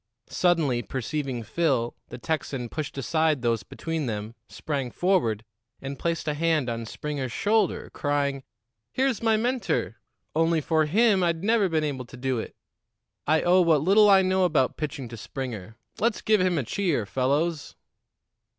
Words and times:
Suddenly 0.31 0.81
perceiving 0.81 1.43
Phil, 1.43 1.95
the 2.09 2.17
Texan 2.17 2.69
pushed 2.69 2.97
aside 2.97 3.43
those 3.43 3.61
between 3.61 4.07
them, 4.07 4.33
sprang 4.49 4.89
forward 4.89 5.45
and 5.79 5.99
placed 5.99 6.27
a 6.27 6.33
hand 6.33 6.69
on 6.71 6.87
Springer's 6.87 7.31
shoulder, 7.31 7.91
crying: 7.93 8.41
"Here's 8.91 9.21
my 9.21 9.37
mentor. 9.37 9.97
Only 10.35 10.59
for 10.59 10.87
him, 10.87 11.21
I'd 11.21 11.43
never 11.43 11.69
been 11.69 11.83
able 11.83 12.05
to 12.05 12.17
do 12.17 12.39
it. 12.39 12.55
I 13.27 13.43
owe 13.43 13.61
what 13.61 13.81
little 13.83 14.09
I 14.09 14.23
know 14.23 14.43
about 14.43 14.75
pitching 14.75 15.07
to 15.09 15.17
Springer. 15.17 15.75
Let's 15.99 16.21
give 16.23 16.41
him 16.41 16.57
a 16.57 16.63
cheer, 16.63 17.05
fellows." 17.05 17.75